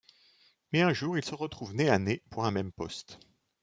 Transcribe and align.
Mais 0.73 0.81
un 0.81 0.93
jour, 0.93 1.15
ils 1.15 1.23
se 1.23 1.35
retrouvent 1.35 1.75
nez-à 1.75 1.99
nez 1.99 2.23
pour 2.31 2.43
un 2.43 2.49
même 2.49 2.71
poste. 2.71 3.19